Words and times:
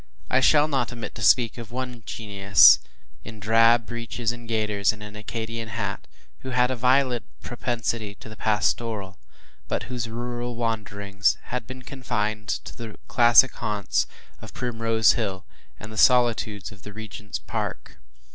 I 0.31 0.39
shall 0.39 0.67
not 0.67 0.91
omit 0.91 1.13
to 1.13 1.21
speak 1.21 1.59
of 1.59 1.69
one 1.71 2.01
genius, 2.07 2.79
in 3.23 3.39
drab 3.39 3.85
breeches 3.85 4.31
and 4.31 4.49
gaiters, 4.49 4.91
and 4.91 5.03
an 5.03 5.15
Arcadian 5.15 5.67
hat, 5.67 6.07
who 6.39 6.49
had 6.49 6.71
a 6.71 6.75
violent 6.75 7.23
propensity 7.43 8.15
to 8.15 8.27
the 8.27 8.35
pastoral, 8.35 9.19
but 9.67 9.83
whose 9.83 10.09
rural 10.09 10.55
wanderings 10.55 11.37
had 11.43 11.67
been 11.67 11.83
confined 11.83 12.47
to 12.47 12.75
the 12.75 12.97
classic 13.07 13.53
haunts 13.53 14.07
of 14.41 14.55
Primrose 14.55 15.11
Hill, 15.11 15.45
and 15.79 15.91
the 15.93 15.97
solitudes 15.99 16.71
of 16.71 16.81
the 16.81 16.93
Regent’s 16.93 17.37
Park. 17.37 17.99